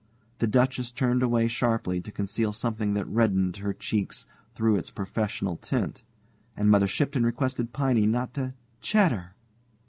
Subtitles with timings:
[0.39, 5.57] The Duchess turned away sharply to conceal something that reddened her cheeks through its professional
[5.57, 6.01] tint,
[6.57, 9.35] and Mother Shipton requested Piney not to "chatter."